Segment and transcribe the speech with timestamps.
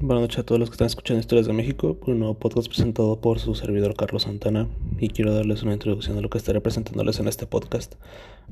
[0.00, 3.20] Buenas noches a todos los que están escuchando Historias de México, un nuevo podcast presentado
[3.20, 4.68] por su servidor Carlos Santana
[5.00, 7.96] y quiero darles una introducción de lo que estaré presentándoles en este podcast.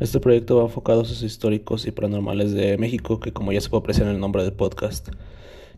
[0.01, 3.71] Este proyecto va enfocado a sus históricos y paranormales de México, que como ya se
[3.71, 5.09] puede apreciar en el nombre del podcast.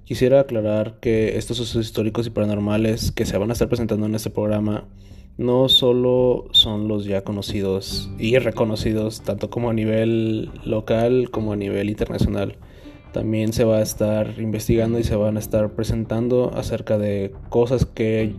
[0.04, 4.14] Quisiera aclarar que estos sucesos históricos y paranormales que se van a estar presentando en
[4.14, 4.84] este programa
[5.36, 11.56] no solo son los ya conocidos y reconocidos, tanto como a nivel local como a
[11.56, 12.56] nivel internacional
[13.12, 17.86] también se va a estar investigando y se van a estar presentando acerca de cosas
[17.86, 18.34] que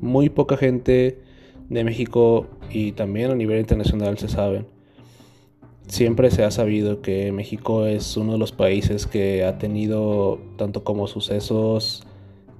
[0.00, 1.20] muy poca gente
[1.68, 4.66] de México y también a nivel internacional se saben.
[5.86, 10.84] Siempre se ha sabido que México es uno de los países que ha tenido tanto
[10.84, 12.06] como sucesos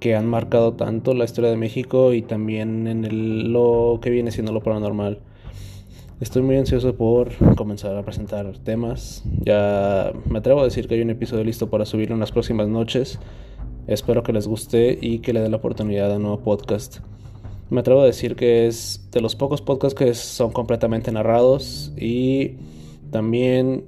[0.00, 4.52] que han marcado tanto la historia de México y también en lo que viene siendo
[4.52, 5.20] lo paranormal.
[6.20, 9.22] Estoy muy ansioso por comenzar a presentar temas.
[9.44, 12.66] Ya me atrevo a decir que hay un episodio listo para subirlo en las próximas
[12.66, 13.20] noches.
[13.86, 16.98] Espero que les guste y que le dé la oportunidad a un nuevo podcast.
[17.70, 22.56] Me atrevo a decir que es de los pocos podcasts que son completamente narrados y
[23.12, 23.84] también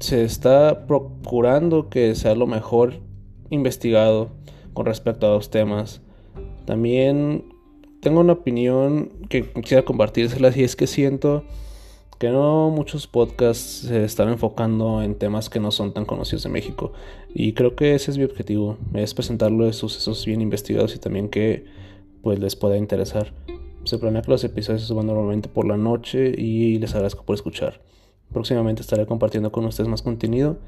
[0.00, 2.94] se está procurando que sea lo mejor
[3.50, 4.30] investigado
[4.72, 6.00] con respecto a los temas.
[6.64, 7.44] También
[8.00, 11.44] tengo una opinión que quisiera compartírselas y es que siento
[12.18, 16.48] que no muchos podcasts se están enfocando en temas que no son tan conocidos de
[16.48, 16.92] México
[17.34, 21.66] y creo que ese es mi objetivo, es presentarles sucesos bien investigados y también que
[22.22, 23.32] pues les pueda interesar.
[23.84, 27.34] Se planea que los episodios se suban normalmente por la noche y les agradezco por
[27.34, 27.80] escuchar.
[28.32, 30.58] Próximamente estaré compartiendo con ustedes más contenido.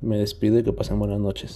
[0.00, 1.54] Me despido y que pasen buenas noches.